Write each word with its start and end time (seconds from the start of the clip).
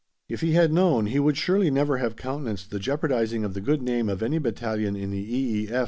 If 0.27 0.41
he 0.41 0.53
had 0.53 0.73
known 0.73 1.05
he 1.05 1.19
would 1.19 1.37
surely 1.37 1.69
never 1.69 1.97
have 1.97 2.15
countenanced 2.15 2.71
the 2.71 2.79
jeopardising 2.79 3.43
of 3.43 3.53
the 3.53 3.61
good 3.61 3.83
name 3.83 4.09
of 4.09 4.23
any 4.23 4.39
battalion 4.39 4.95
in 4.95 5.11
the 5.11 5.19
E. 5.19 5.69